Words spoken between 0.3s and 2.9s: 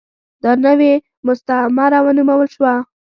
دا نوې مستعمره ونومول شوه.